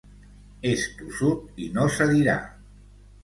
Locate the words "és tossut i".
0.69-1.69